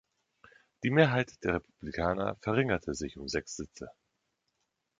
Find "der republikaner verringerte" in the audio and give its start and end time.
1.43-2.95